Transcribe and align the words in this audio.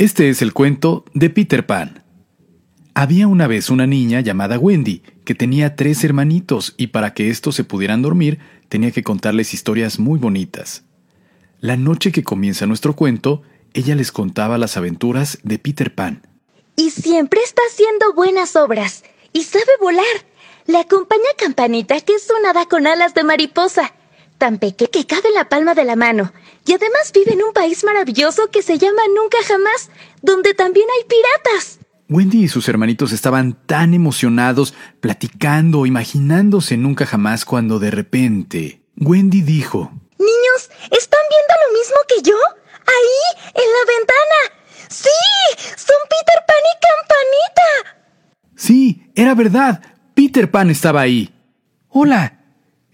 Este 0.00 0.30
es 0.30 0.40
el 0.40 0.54
cuento 0.54 1.04
de 1.12 1.28
Peter 1.28 1.66
Pan. 1.66 2.02
Había 2.94 3.28
una 3.28 3.46
vez 3.46 3.68
una 3.68 3.86
niña 3.86 4.22
llamada 4.22 4.58
Wendy, 4.58 5.02
que 5.26 5.34
tenía 5.34 5.76
tres 5.76 6.02
hermanitos 6.04 6.72
y 6.78 6.86
para 6.86 7.12
que 7.12 7.28
estos 7.28 7.54
se 7.54 7.64
pudieran 7.64 8.00
dormir 8.00 8.38
tenía 8.70 8.92
que 8.92 9.02
contarles 9.02 9.52
historias 9.52 9.98
muy 9.98 10.18
bonitas. 10.18 10.84
La 11.60 11.76
noche 11.76 12.12
que 12.12 12.24
comienza 12.24 12.64
nuestro 12.64 12.96
cuento, 12.96 13.42
ella 13.74 13.94
les 13.94 14.10
contaba 14.10 14.56
las 14.56 14.78
aventuras 14.78 15.38
de 15.42 15.58
Peter 15.58 15.94
Pan. 15.94 16.26
Y 16.76 16.88
siempre 16.88 17.42
está 17.42 17.60
haciendo 17.70 18.14
buenas 18.14 18.56
obras. 18.56 19.04
Y 19.34 19.42
sabe 19.42 19.66
volar. 19.82 20.06
Le 20.64 20.78
acompaña 20.78 21.28
Campanita, 21.36 22.00
que 22.00 22.14
es 22.14 22.26
una 22.40 22.52
hada 22.52 22.64
con 22.64 22.86
alas 22.86 23.12
de 23.12 23.22
mariposa. 23.22 23.92
Tan 24.40 24.56
pequeña 24.58 24.88
que 24.90 25.04
cabe 25.04 25.28
en 25.28 25.34
la 25.34 25.50
palma 25.50 25.74
de 25.74 25.84
la 25.84 25.96
mano. 25.96 26.32
Y 26.64 26.72
además 26.72 27.12
vive 27.12 27.34
en 27.34 27.42
un 27.42 27.52
país 27.52 27.84
maravilloso 27.84 28.50
que 28.50 28.62
se 28.62 28.78
llama 28.78 29.02
Nunca 29.14 29.36
Jamás, 29.46 29.90
donde 30.22 30.54
también 30.54 30.86
hay 30.96 31.04
piratas. 31.04 31.78
Wendy 32.08 32.44
y 32.44 32.48
sus 32.48 32.66
hermanitos 32.66 33.12
estaban 33.12 33.52
tan 33.66 33.92
emocionados, 33.92 34.72
platicando, 35.02 35.84
imaginándose 35.84 36.78
nunca 36.78 37.04
jamás, 37.04 37.44
cuando 37.44 37.78
de 37.78 37.90
repente 37.90 38.80
Wendy 38.96 39.42
dijo 39.42 39.92
Niños, 40.18 40.70
¿están 40.90 41.20
viendo 41.28 41.54
lo 41.66 41.78
mismo 41.78 41.96
que 42.08 42.30
yo? 42.30 42.36
Ahí, 42.86 43.62
en 43.62 43.70
la 43.70 43.92
ventana. 43.92 44.64
¡Sí! 44.88 45.68
¡Son 45.76 45.98
Peter 46.08 46.42
Pan 46.46 46.64
y 46.64 46.74
Campanita! 46.88 48.00
Sí, 48.56 49.12
era 49.14 49.34
verdad. 49.34 49.82
Peter 50.14 50.50
Pan 50.50 50.70
estaba 50.70 51.02
ahí. 51.02 51.30
Hola. 51.90 52.39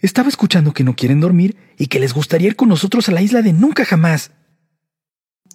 Estaba 0.00 0.28
escuchando 0.28 0.72
que 0.72 0.84
no 0.84 0.94
quieren 0.94 1.20
dormir 1.20 1.56
y 1.78 1.86
que 1.86 2.00
les 2.00 2.12
gustaría 2.12 2.48
ir 2.48 2.56
con 2.56 2.68
nosotros 2.68 3.08
a 3.08 3.12
la 3.12 3.22
isla 3.22 3.42
de 3.42 3.52
Nunca 3.52 3.84
Jamás. 3.84 4.32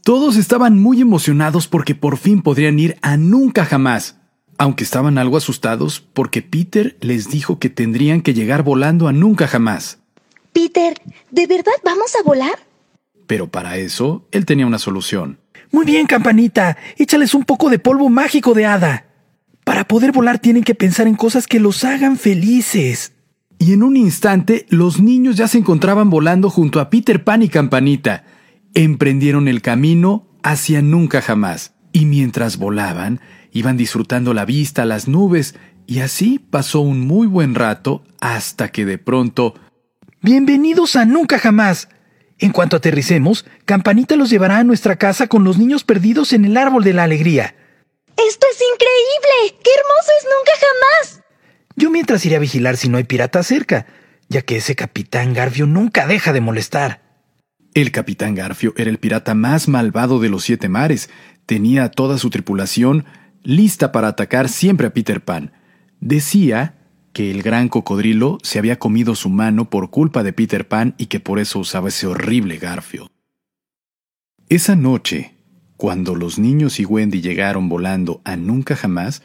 Todos 0.04 0.36
estaban 0.36 0.80
muy 0.80 1.00
emocionados 1.00 1.68
porque 1.68 1.94
por 1.94 2.18
fin 2.18 2.42
podrían 2.42 2.80
ir 2.80 2.98
a 3.04 3.18
Nunca 3.18 3.66
Jamás, 3.66 4.18
aunque 4.58 4.84
estaban 4.84 5.20
algo 5.20 5.38
asustados 5.38 6.00
porque 6.00 6.42
Peter 6.42 6.98
les 7.02 7.30
dijo 7.30 7.60
que 7.60 7.70
tendrían 7.70 8.22
que 8.22 8.34
llegar 8.34 8.64
volando 8.64 9.08
a 9.08 9.14
Nunca 9.14 9.48
Jamás. 9.48 10.00
Peter, 10.54 11.00
¿de 11.30 11.48
verdad 11.48 11.72
vamos 11.86 12.16
a 12.16 12.24
volar? 12.24 12.60
Pero 13.28 13.50
para 13.50 13.78
eso, 13.78 14.28
él 14.32 14.46
tenía 14.46 14.66
una 14.66 14.80
solución. 14.80 15.40
Muy 15.72 15.86
bien, 15.86 16.08
campanita. 16.08 16.78
Échales 16.98 17.34
un 17.34 17.46
poco 17.46 17.70
de 17.70 17.80
polvo 17.80 18.10
mágico 18.10 18.54
de 18.54 18.66
hada. 18.66 19.06
Para 19.64 19.88
poder 19.88 20.12
volar 20.12 20.40
tienen 20.40 20.64
que 20.64 20.76
pensar 20.76 21.08
en 21.08 21.16
cosas 21.16 21.48
que 21.48 21.60
los 21.60 21.84
hagan 21.84 22.18
felices. 22.18 23.14
Y 23.62 23.74
en 23.74 23.84
un 23.84 23.96
instante, 23.96 24.66
los 24.70 25.00
niños 25.00 25.38
ya 25.38 25.48
se 25.48 25.60
encontraban 25.60 26.10
volando 26.10 26.50
junto 26.50 26.80
a 26.80 26.90
Peter 26.90 27.24
Pan 27.24 27.44
y 27.44 27.48
Campanita 27.48 28.24
emprendieron 28.74 29.48
el 29.48 29.62
camino 29.62 30.28
hacia 30.42 30.82
nunca 30.82 31.22
jamás, 31.22 31.76
y 31.94 32.08
mientras 32.08 32.58
volaban, 32.58 33.22
iban 33.52 33.78
disfrutando 33.78 34.34
la 34.34 34.46
vista 34.46 34.84
las 34.84 35.08
nubes, 35.08 35.54
y 35.86 36.00
así 36.00 36.40
pasó 36.40 36.80
un 36.80 37.02
muy 37.02 37.28
buen 37.28 37.54
rato 37.54 38.04
hasta 38.20 38.70
que 38.70 38.84
de 38.84 38.98
pronto... 38.98 39.54
Bienvenidos 40.22 40.96
a 40.96 41.06
Nunca 41.06 41.38
Jamás. 41.38 41.88
En 42.40 42.54
cuanto 42.54 42.78
aterricemos, 42.78 43.46
Campanita 43.66 44.16
los 44.16 44.32
llevará 44.32 44.58
a 44.58 44.64
nuestra 44.64 44.96
casa 44.96 45.28
con 45.28 45.44
los 45.44 45.60
niños 45.60 45.84
perdidos 45.84 46.34
en 46.34 46.46
el 46.46 46.58
árbol 46.58 46.84
de 46.84 46.94
la 46.94 47.04
alegría. 47.04 47.54
¡Esto 48.18 48.48
es 48.52 48.60
increíble! 48.74 49.62
¡Qué 49.64 49.70
hermoso 49.70 50.12
es 50.20 50.26
Nunca 50.26 50.52
Jamás! 50.60 51.21
Yo 51.82 51.90
mientras 51.90 52.24
iré 52.28 52.36
a 52.36 52.40
vigilar 52.40 52.78
si 52.78 52.90
no 52.90 52.98
hay 52.98 53.06
pirata 53.06 53.42
cerca, 53.42 53.88
ya 54.30 54.44
que 54.44 54.58
ese 54.58 54.76
capitán 54.76 55.34
Garfio 55.34 55.66
nunca 55.66 56.06
deja 56.06 56.32
de 56.32 56.40
molestar. 56.40 57.02
El 57.74 57.92
capitán 57.92 58.36
Garfio 58.36 58.76
era 58.78 58.92
el 58.92 59.00
pirata 59.00 59.34
más 59.34 59.68
malvado 59.68 60.20
de 60.20 60.30
los 60.30 60.44
siete 60.44 60.70
mares. 60.70 61.10
Tenía 61.48 61.90
toda 61.90 62.20
su 62.20 62.30
tripulación 62.30 63.06
lista 63.42 63.92
para 63.92 64.10
atacar 64.10 64.48
siempre 64.48 64.86
a 64.86 64.94
Peter 64.94 65.26
Pan. 65.26 65.54
Decía 66.00 66.76
que 67.14 67.32
el 67.32 67.42
gran 67.42 67.68
cocodrilo 67.68 68.38
se 68.44 68.60
había 68.60 68.78
comido 68.78 69.16
su 69.16 69.30
mano 69.30 69.72
por 69.72 69.90
culpa 69.90 70.22
de 70.22 70.34
Peter 70.34 70.68
Pan 70.68 70.94
y 71.00 71.08
que 71.08 71.20
por 71.20 71.40
eso 71.40 71.58
usaba 71.58 71.88
ese 71.88 72.06
horrible 72.06 72.60
garfio. 72.60 73.10
Esa 74.50 74.76
noche, 74.76 75.34
cuando 75.78 76.14
los 76.14 76.38
niños 76.38 76.80
y 76.80 76.86
Wendy 76.86 77.22
llegaron 77.22 77.70
volando 77.70 78.22
a 78.24 78.36
Nunca 78.36 78.76
Jamás, 78.76 79.24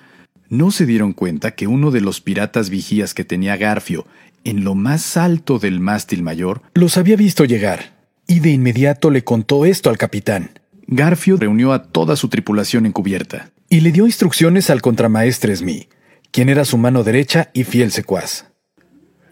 no 0.49 0.71
se 0.71 0.87
dieron 0.87 1.13
cuenta 1.13 1.53
que 1.53 1.67
uno 1.67 1.91
de 1.91 2.01
los 2.01 2.21
piratas 2.21 2.71
vigías 2.71 3.15
que 3.15 3.25
tenía 3.25 3.57
Garfio 3.57 4.07
en 4.45 4.65
lo 4.65 4.75
más 4.75 5.17
alto 5.17 5.59
del 5.59 5.81
mástil 5.81 6.23
mayor 6.23 6.63
los 6.75 6.97
había 6.97 7.17
visto 7.17 7.45
llegar 7.45 7.97
y 8.27 8.41
de 8.41 8.51
inmediato 8.51 9.11
le 9.11 9.25
contó 9.25 9.65
esto 9.65 9.91
al 9.91 9.99
capitán. 9.99 10.59
Garfio 10.87 11.37
reunió 11.37 11.73
a 11.73 11.85
toda 11.85 12.17
su 12.17 12.29
tripulación 12.29 12.87
encubierta 12.87 13.51
y 13.69 13.81
le 13.81 13.93
dio 13.93 14.07
instrucciones 14.07 14.71
al 14.71 14.83
contramaestre 14.83 15.55
Smee, 15.57 15.89
quien 16.31 16.49
era 16.49 16.65
su 16.65 16.79
mano 16.79 17.03
derecha 17.03 17.51
y 17.53 17.65
fiel 17.65 17.91
secuaz. 17.91 18.47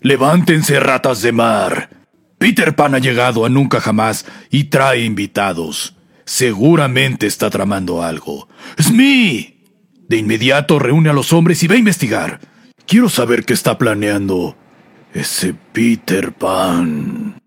Levántense, 0.01 0.81
ratas 0.81 1.23
de 1.23 1.33
mar. 1.33 1.91
Peter 2.39 2.75
Pan 2.75 2.95
ha 2.95 2.99
llegado 2.99 3.47
a 3.47 3.49
nunca 3.49 3.81
jamás 3.81 4.27
y 4.51 4.65
trae 4.65 5.05
invitados. 5.05 5.97
Seguramente 6.25 7.27
está 7.27 7.51
tramando 7.51 8.03
algo. 8.03 8.49
¡Smee! 8.81 9.54
De 10.09 10.19
inmediato 10.19 10.79
reúne 10.79 11.09
a 11.09 11.15
los 11.15 11.33
hombres 11.33 11.63
y 11.63 11.67
ve 11.67 11.77
a 11.77 11.79
investigar. 11.79 12.41
Quiero 12.87 13.09
saber 13.09 13.45
qué 13.45 13.55
está 13.55 13.79
planeando 13.79 14.57
ese 15.15 15.55
Peter 15.73 16.33
Pan. 16.33 17.41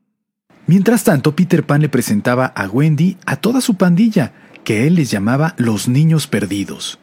Mientras 0.66 1.04
tanto, 1.04 1.36
Peter 1.36 1.66
Pan 1.66 1.82
le 1.82 1.90
presentaba 1.90 2.48
a 2.48 2.68
Wendy 2.68 3.18
a 3.26 3.36
toda 3.36 3.62
su 3.62 3.76
pandilla, 3.76 4.34
que 4.64 4.88
él 4.88 4.96
les 4.96 5.12
llamaba 5.12 5.54
los 5.58 5.88
niños 5.88 6.28
perdidos, 6.28 7.00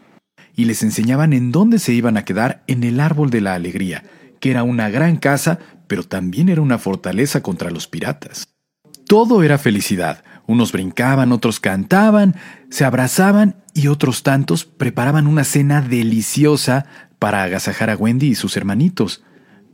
y 0.57 0.65
les 0.65 0.83
enseñaban 0.83 1.33
en 1.33 1.53
dónde 1.53 1.79
se 1.79 1.93
iban 1.93 2.17
a 2.17 2.25
quedar 2.25 2.63
en 2.67 2.83
el 2.83 2.99
árbol 2.99 3.31
de 3.31 3.41
la 3.41 3.55
alegría, 3.55 4.03
que 4.41 4.51
era 4.51 4.65
una 4.65 4.91
gran 4.91 5.17
casa, 5.17 5.61
pero 5.87 6.03
también 6.03 6.49
era 6.49 6.61
una 6.61 6.79
fortaleza 6.79 7.43
contra 7.43 7.71
los 7.71 7.87
piratas. 7.87 8.49
Todo 9.07 9.43
era 9.43 9.59
felicidad. 9.59 10.25
Unos 10.47 10.73
brincaban, 10.73 11.33
otros 11.33 11.61
cantaban, 11.61 12.37
se 12.71 12.85
abrazaban 12.85 13.57
y 13.73 13.89
otros 13.89 14.23
tantos 14.23 14.65
preparaban 14.65 15.27
una 15.27 15.45
cena 15.45 15.81
deliciosa 15.81 16.87
para 17.19 17.43
agasajar 17.43 17.91
a 17.91 17.97
Wendy 17.97 18.29
y 18.29 18.35
sus 18.35 18.57
hermanitos. 18.57 19.25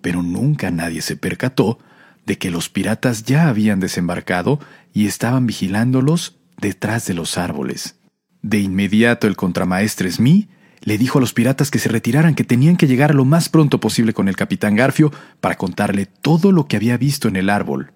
Pero 0.00 0.22
nunca 0.22 0.70
nadie 0.70 1.02
se 1.02 1.16
percató 1.16 1.78
de 2.24 2.38
que 2.38 2.50
los 2.50 2.68
piratas 2.68 3.24
ya 3.24 3.48
habían 3.48 3.80
desembarcado 3.80 4.60
y 4.92 5.06
estaban 5.06 5.46
vigilándolos 5.46 6.36
detrás 6.60 7.06
de 7.06 7.14
los 7.14 7.38
árboles. 7.38 7.96
De 8.42 8.60
inmediato 8.60 9.26
el 9.26 9.36
contramaestre 9.36 10.10
Smee 10.10 10.48
le 10.82 10.96
dijo 10.96 11.18
a 11.18 11.20
los 11.20 11.34
piratas 11.34 11.70
que 11.70 11.78
se 11.78 11.88
retiraran, 11.90 12.34
que 12.34 12.44
tenían 12.44 12.76
que 12.76 12.86
llegar 12.86 13.14
lo 13.14 13.24
más 13.24 13.48
pronto 13.48 13.80
posible 13.80 14.14
con 14.14 14.28
el 14.28 14.36
capitán 14.36 14.76
Garfio 14.76 15.12
para 15.40 15.56
contarle 15.56 16.06
todo 16.06 16.52
lo 16.52 16.66
que 16.66 16.76
había 16.76 16.96
visto 16.96 17.28
en 17.28 17.36
el 17.36 17.50
árbol. 17.50 17.92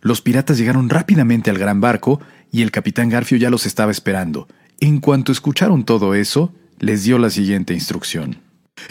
Los 0.00 0.20
piratas 0.20 0.58
llegaron 0.58 0.88
rápidamente 0.88 1.50
al 1.50 1.58
gran 1.58 1.80
barco 1.80 2.20
y 2.52 2.62
el 2.62 2.70
capitán 2.70 3.08
Garfio 3.08 3.38
ya 3.38 3.50
los 3.50 3.66
estaba 3.66 3.90
esperando. 3.90 4.48
En 4.80 5.00
cuanto 5.00 5.32
escucharon 5.32 5.84
todo 5.84 6.14
eso, 6.14 6.52
les 6.78 7.04
dio 7.04 7.18
la 7.18 7.30
siguiente 7.30 7.74
instrucción. 7.74 8.38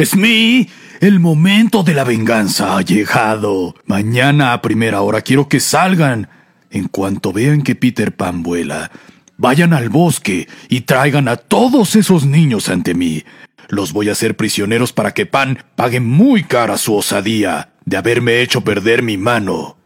Smee, 0.04 0.68
el 1.00 1.20
momento 1.20 1.84
de 1.84 1.94
la 1.94 2.04
venganza 2.04 2.78
ha 2.78 2.82
llegado. 2.82 3.76
Mañana 3.86 4.54
a 4.54 4.62
primera 4.62 5.02
hora 5.02 5.22
quiero 5.22 5.48
que 5.48 5.60
salgan. 5.60 6.28
En 6.72 6.88
cuanto 6.88 7.32
vean 7.32 7.62
que 7.62 7.76
Peter 7.76 8.14
Pan 8.14 8.44
vuela, 8.44 8.92
vayan 9.38 9.74
al 9.74 9.90
bosque 9.90 10.48
y 10.68 10.82
traigan 10.82 11.28
a 11.28 11.38
todos 11.38 11.96
esos 11.96 12.26
niños 12.26 12.68
ante 12.68 12.94
mí. 12.94 13.24
Los 13.70 13.94
voy 13.94 14.10
a 14.10 14.14
hacer 14.14 14.36
prisioneros 14.36 14.92
para 14.92 15.14
que 15.14 15.26
Pan 15.26 15.60
pague 15.76 16.00
muy 16.00 16.44
cara 16.44 16.78
su 16.78 16.96
osadía 16.96 17.70
de 17.86 17.98
haberme 17.98 18.42
hecho 18.42 18.62
perder 18.62 19.04
mi 19.04 19.18
mano. 19.18 19.78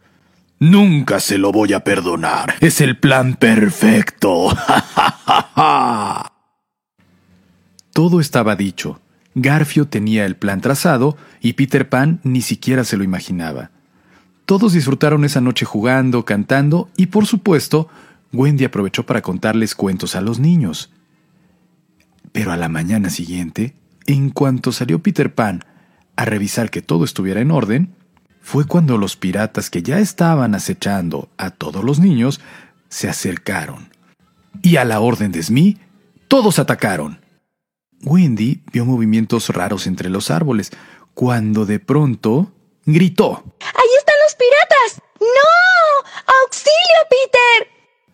Nunca 0.62 1.20
se 1.20 1.38
lo 1.38 1.52
voy 1.52 1.72
a 1.72 1.82
perdonar. 1.84 2.54
Es 2.60 2.82
el 2.82 2.98
plan 2.98 3.34
perfecto. 3.34 4.48
Todo 7.94 8.20
estaba 8.20 8.56
dicho. 8.56 9.00
Garfio 9.34 9.88
tenía 9.88 10.26
el 10.26 10.36
plan 10.36 10.60
trazado 10.60 11.16
y 11.40 11.54
Peter 11.54 11.88
Pan 11.88 12.20
ni 12.24 12.42
siquiera 12.42 12.84
se 12.84 12.98
lo 12.98 13.04
imaginaba. 13.04 13.70
Todos 14.44 14.74
disfrutaron 14.74 15.24
esa 15.24 15.40
noche 15.40 15.64
jugando, 15.64 16.26
cantando 16.26 16.90
y 16.94 17.06
por 17.06 17.24
supuesto, 17.24 17.88
Wendy 18.30 18.66
aprovechó 18.66 19.06
para 19.06 19.22
contarles 19.22 19.74
cuentos 19.74 20.14
a 20.14 20.20
los 20.20 20.40
niños. 20.40 20.92
Pero 22.32 22.52
a 22.52 22.58
la 22.58 22.68
mañana 22.68 23.08
siguiente, 23.08 23.74
en 24.04 24.28
cuanto 24.28 24.72
salió 24.72 24.98
Peter 24.98 25.34
Pan 25.34 25.64
a 26.16 26.26
revisar 26.26 26.70
que 26.70 26.82
todo 26.82 27.06
estuviera 27.06 27.40
en 27.40 27.50
orden, 27.50 27.94
fue 28.40 28.66
cuando 28.66 28.98
los 28.98 29.16
piratas 29.16 29.70
que 29.70 29.82
ya 29.82 29.98
estaban 29.98 30.54
acechando 30.54 31.28
a 31.36 31.50
todos 31.50 31.84
los 31.84 32.00
niños 32.00 32.40
se 32.88 33.08
acercaron. 33.08 33.90
Y 34.62 34.76
a 34.76 34.84
la 34.84 35.00
orden 35.00 35.32
de 35.32 35.42
Smee, 35.42 35.78
todos 36.28 36.58
atacaron. 36.58 37.20
Wendy 38.02 38.62
vio 38.72 38.84
movimientos 38.84 39.50
raros 39.50 39.86
entre 39.86 40.08
los 40.08 40.30
árboles, 40.30 40.70
cuando 41.14 41.66
de 41.66 41.78
pronto 41.78 42.52
gritó. 42.86 43.44
¡Ahí 43.60 43.90
están 43.98 44.14
los 44.24 44.34
piratas! 44.34 45.02
¡No! 45.20 46.10
¡Auxilio, 46.44 46.98
Peter! 47.10 47.68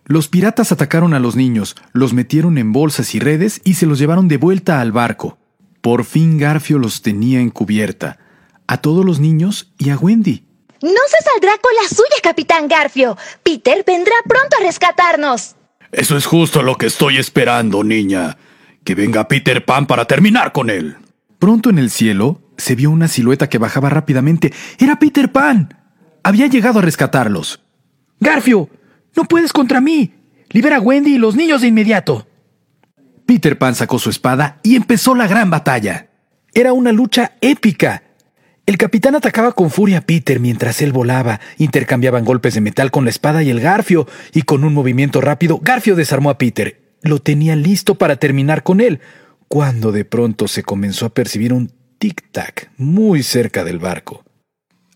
Los 0.05 0.29
piratas 0.29 0.73
atacaron 0.73 1.15
a 1.15 1.19
los 1.19 1.37
niños, 1.37 1.77
los 1.93 2.13
metieron 2.13 2.59
en 2.59 2.73
bolsas 2.73 3.15
y 3.15 3.21
redes 3.21 3.61
y 3.65 3.75
se 3.75 3.87
los 3.87 3.99
llevaron 3.99 4.29
de 4.29 4.37
vuelta 4.37 4.81
al 4.81 4.93
barco. 4.93 5.39
Por 5.81 6.05
fin 6.05 6.39
Garfio 6.39 6.79
los 6.79 7.03
tenía 7.03 7.41
en 7.41 7.51
cubierta, 7.51 8.19
a 8.67 8.79
todos 8.79 9.05
los 9.05 9.21
niños 9.21 9.73
y 9.79 9.91
a 9.91 9.97
Wendy. 9.97 10.45
No 10.83 10.91
se 11.09 11.25
saldrá 11.25 11.53
con 11.59 11.73
la 11.83 11.89
suya, 11.89 12.21
capitán 12.23 12.69
Garfio. 12.69 13.17
Peter 13.43 13.83
vendrá 13.87 14.15
pronto 14.29 14.57
a 14.59 14.63
rescatarnos. 14.63 15.57
Eso 15.93 16.17
es 16.17 16.27
justo 16.27 16.63
lo 16.63 16.77
que 16.77 16.87
estoy 16.87 17.19
esperando, 17.19 17.83
niña. 17.83 18.37
Que 18.85 18.95
venga 18.95 19.29
Peter 19.29 19.65
Pan 19.65 19.87
para 19.87 20.05
terminar 20.05 20.53
con 20.53 20.71
él. 20.71 20.97
Pronto 21.39 21.71
en 21.71 21.79
el 21.79 21.91
cielo 21.91 22.41
se 22.57 22.75
vio 22.75 22.91
una 22.91 23.09
silueta 23.09 23.49
que 23.49 23.59
bajaba 23.59 23.89
rápidamente. 23.89 24.53
Era 24.79 24.99
Peter 24.99 25.33
Pan. 25.33 25.75
Había 26.23 26.47
llegado 26.47 26.79
a 26.79 26.83
rescatarlos. 26.83 27.61
Garfio, 28.21 28.69
no 29.15 29.25
puedes 29.25 29.53
contra 29.53 29.81
mí. 29.81 30.15
Libera 30.51 30.77
a 30.77 30.81
Wendy 30.81 31.15
y 31.15 31.19
los 31.19 31.37
niños 31.37 31.63
de 31.63 31.69
inmediato. 31.69 32.27
Peter 33.27 33.59
Pan 33.59 33.75
sacó 33.75 33.99
su 33.99 34.11
espada 34.11 34.61
y 34.63 34.77
empezó 34.77 35.15
la 35.15 35.27
gran 35.27 35.51
batalla. 35.51 36.11
Era 36.55 36.73
una 36.73 36.93
lucha 36.93 37.33
épica. 37.41 38.03
El 38.67 38.79
capitán 38.79 39.15
atacaba 39.15 39.53
con 39.53 39.71
furia 39.71 39.99
a 39.99 40.01
Peter 40.01 40.41
mientras 40.41 40.83
él 40.83 40.91
volaba. 40.91 41.41
Intercambiaban 41.57 42.25
golpes 42.25 42.55
de 42.55 42.61
metal 42.61 42.91
con 42.91 43.05
la 43.05 43.11
espada 43.11 43.45
y 43.45 43.51
el 43.51 43.61
garfio, 43.61 44.09
y 44.35 44.43
con 44.43 44.65
un 44.65 44.75
movimiento 44.75 45.21
rápido, 45.21 45.61
Garfio 45.63 45.95
desarmó 45.95 46.31
a 46.31 46.39
Peter. 46.39 46.81
Lo 47.03 47.21
tenía 47.21 47.55
listo 47.55 47.95
para 47.95 48.17
terminar 48.17 48.65
con 48.65 48.81
él, 48.81 49.01
cuando 49.47 49.93
de 49.93 50.05
pronto 50.05 50.49
se 50.49 50.65
comenzó 50.65 51.07
a 51.07 51.15
percibir 51.15 51.53
un 51.53 51.71
tic-tac 52.01 52.71
muy 52.77 53.23
cerca 53.23 53.63
del 53.63 53.79
barco. 53.79 54.25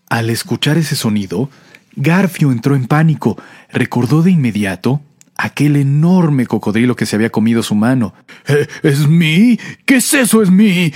Al 0.09 0.29
escuchar 0.29 0.77
ese 0.77 0.97
sonido, 0.97 1.49
Garfio 1.95 2.51
entró 2.51 2.75
en 2.75 2.87
pánico. 2.87 3.41
Recordó 3.71 4.21
de 4.21 4.31
inmediato 4.31 5.01
aquel 5.37 5.77
enorme 5.77 6.45
cocodrilo 6.45 6.97
que 6.97 7.05
se 7.05 7.15
había 7.15 7.29
comido 7.29 7.63
su 7.63 7.75
mano. 7.75 8.13
Eh, 8.47 8.67
¿Es 8.83 9.07
mí? 9.07 9.57
¿Qué 9.85 9.95
es 9.95 10.13
eso? 10.13 10.41
¿Es 10.41 10.51
mí? 10.51 10.91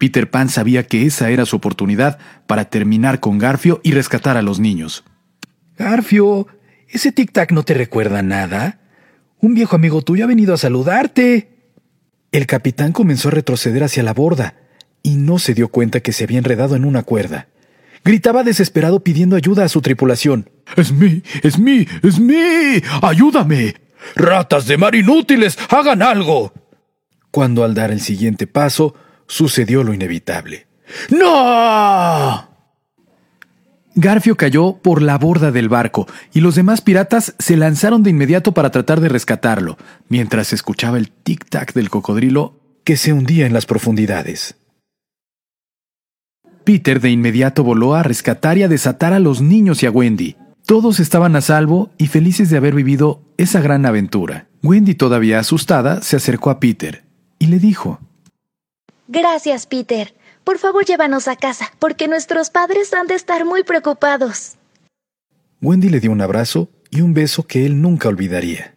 Peter 0.00 0.30
Pan 0.30 0.48
sabía 0.48 0.86
que 0.86 1.04
esa 1.04 1.28
era 1.28 1.44
su 1.44 1.56
oportunidad 1.56 2.18
para 2.46 2.64
terminar 2.64 3.20
con 3.20 3.36
Garfio 3.36 3.82
y 3.84 3.92
rescatar 3.92 4.38
a 4.38 4.42
los 4.42 4.58
niños. 4.58 5.04
Garfio, 5.76 6.46
¿ese 6.88 7.14
tic-tac 7.14 7.52
no 7.52 7.64
te 7.64 7.74
recuerda 7.74 8.22
nada? 8.22 8.80
Un 9.40 9.52
viejo 9.52 9.76
amigo 9.76 10.00
tuyo 10.00 10.24
ha 10.24 10.26
venido 10.26 10.54
a 10.54 10.56
saludarte. 10.56 11.50
El 12.32 12.46
capitán 12.46 12.92
comenzó 12.92 13.28
a 13.28 13.32
retroceder 13.32 13.84
hacia 13.84 14.02
la 14.02 14.14
borda 14.14 14.54
y 15.02 15.16
no 15.16 15.38
se 15.38 15.52
dio 15.52 15.68
cuenta 15.68 16.00
que 16.00 16.12
se 16.12 16.24
había 16.24 16.38
enredado 16.38 16.76
en 16.76 16.86
una 16.86 17.02
cuerda. 17.02 17.48
Gritaba 18.02 18.42
desesperado 18.42 19.04
pidiendo 19.04 19.36
ayuda 19.36 19.64
a 19.64 19.68
su 19.68 19.82
tripulación. 19.82 20.48
Es 20.78 20.92
mí, 20.92 21.22
es 21.42 21.58
mí, 21.58 21.86
es 22.02 22.18
mí. 22.18 22.82
Ayúdame. 23.02 23.74
Ratas 24.16 24.66
de 24.66 24.78
mar 24.78 24.94
inútiles, 24.94 25.58
hagan 25.68 26.00
algo. 26.00 26.54
Cuando 27.30 27.64
al 27.64 27.74
dar 27.74 27.90
el 27.90 28.00
siguiente 28.00 28.46
paso, 28.46 28.94
sucedió 29.30 29.84
lo 29.84 29.94
inevitable. 29.94 30.66
¡No! 31.10 32.50
Garfio 33.94 34.36
cayó 34.36 34.78
por 34.82 35.02
la 35.02 35.18
borda 35.18 35.52
del 35.52 35.68
barco 35.68 36.06
y 36.32 36.40
los 36.40 36.56
demás 36.56 36.80
piratas 36.80 37.34
se 37.38 37.56
lanzaron 37.56 38.02
de 38.02 38.10
inmediato 38.10 38.52
para 38.52 38.70
tratar 38.70 39.00
de 39.00 39.08
rescatarlo, 39.08 39.78
mientras 40.08 40.52
escuchaba 40.52 40.98
el 40.98 41.12
tic-tac 41.12 41.72
del 41.74 41.90
cocodrilo 41.90 42.60
que 42.84 42.96
se 42.96 43.12
hundía 43.12 43.46
en 43.46 43.52
las 43.52 43.66
profundidades. 43.66 44.56
Peter 46.64 47.00
de 47.00 47.10
inmediato 47.10 47.62
voló 47.62 47.94
a 47.94 48.02
rescatar 48.02 48.58
y 48.58 48.64
a 48.64 48.68
desatar 48.68 49.12
a 49.12 49.20
los 49.20 49.40
niños 49.40 49.82
y 49.82 49.86
a 49.86 49.90
Wendy. 49.90 50.36
Todos 50.66 50.98
estaban 51.00 51.36
a 51.36 51.40
salvo 51.40 51.90
y 51.98 52.08
felices 52.08 52.50
de 52.50 52.56
haber 52.56 52.74
vivido 52.74 53.22
esa 53.38 53.60
gran 53.60 53.86
aventura. 53.86 54.48
Wendy, 54.62 54.94
todavía 54.94 55.38
asustada, 55.38 56.02
se 56.02 56.16
acercó 56.16 56.50
a 56.50 56.60
Peter 56.60 57.04
y 57.38 57.46
le 57.46 57.58
dijo 57.58 58.00
Gracias, 59.12 59.66
Peter. 59.66 60.14
Por 60.44 60.58
favor, 60.58 60.84
llévanos 60.84 61.26
a 61.26 61.34
casa, 61.34 61.72
porque 61.80 62.06
nuestros 62.06 62.50
padres 62.50 62.94
han 62.94 63.08
de 63.08 63.16
estar 63.16 63.44
muy 63.44 63.64
preocupados. 63.64 64.54
Wendy 65.60 65.88
le 65.88 65.98
dio 65.98 66.12
un 66.12 66.20
abrazo 66.20 66.70
y 66.90 67.00
un 67.00 67.12
beso 67.12 67.44
que 67.44 67.66
él 67.66 67.82
nunca 67.82 68.08
olvidaría. 68.08 68.76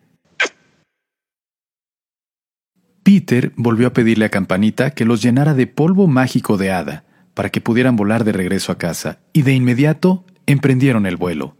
Peter 3.03 3.53
volvió 3.57 3.85
a 3.85 3.93
pedirle 3.93 4.25
a 4.25 4.29
Campanita 4.29 4.89
que 4.91 5.05
los 5.05 5.21
llenara 5.21 5.53
de 5.53 5.67
polvo 5.67 6.07
mágico 6.07 6.57
de 6.57 6.71
hada, 6.71 7.03
para 7.35 7.49
que 7.49 7.61
pudieran 7.61 7.95
volar 7.95 8.23
de 8.23 8.31
regreso 8.31 8.71
a 8.71 8.79
casa, 8.79 9.19
y 9.33 9.43
de 9.43 9.53
inmediato 9.53 10.25
emprendieron 10.47 11.05
el 11.05 11.15
vuelo. 11.15 11.55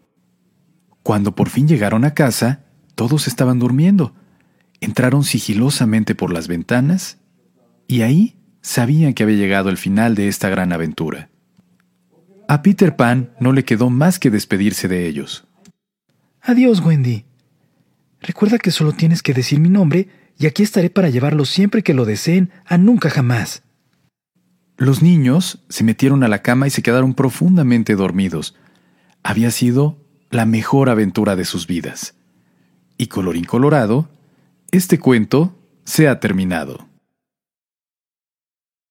Cuando 1.04 1.36
por 1.36 1.50
fin 1.50 1.68
llegaron 1.68 2.06
a 2.06 2.16
casa, 2.16 2.64
todos 2.96 3.28
estaban 3.28 3.60
durmiendo. 3.60 4.16
Entraron 4.82 5.24
sigilosamente 5.24 6.16
por 6.16 6.34
las 6.34 6.48
ventanas 6.48 7.20
y 7.88 8.02
ahí 8.02 8.36
sabían 8.64 9.14
que 9.14 9.22
había 9.22 9.38
llegado 9.38 9.70
el 9.70 9.78
final 9.78 10.16
de 10.16 10.28
esta 10.28 10.50
gran 10.50 10.74
aventura. 10.74 11.30
A 12.48 12.64
Peter 12.64 12.96
Pan 12.96 13.32
no 13.40 13.54
le 13.54 13.64
quedó 13.64 13.92
más 13.92 14.18
que 14.18 14.32
despedirse 14.32 14.88
de 14.88 15.08
ellos. 15.08 15.46
Adiós, 16.42 16.80
Wendy. 16.80 17.26
Recuerda 18.22 18.58
que 18.58 18.72
solo 18.72 18.94
tienes 18.94 19.22
que 19.22 19.34
decir 19.34 19.60
mi 19.60 19.70
nombre 19.70 20.08
y 20.40 20.48
aquí 20.48 20.64
estaré 20.64 20.90
para 20.90 21.10
llevarlo 21.10 21.46
siempre 21.46 21.84
que 21.84 21.94
lo 21.94 22.06
deseen 22.06 22.52
a 22.66 22.78
nunca 22.78 23.10
jamás. 23.10 23.64
Los 24.78 25.02
niños 25.02 25.64
se 25.70 25.84
metieron 25.84 26.24
a 26.24 26.28
la 26.28 26.42
cama 26.42 26.66
y 26.66 26.70
se 26.70 26.82
quedaron 26.82 27.14
profundamente 27.14 27.96
dormidos. 27.96 28.56
Había 29.24 29.52
sido 29.52 29.98
la 30.32 30.46
mejor 30.46 30.90
aventura 30.90 31.36
de 31.36 31.46
sus 31.46 31.68
vidas. 31.68 32.16
Y 32.98 33.08
colorín 33.08 33.44
colorado, 33.44 34.10
este 34.72 35.00
cuento 35.00 35.56
se 35.84 36.08
ha 36.08 36.20
terminado. 36.20 36.88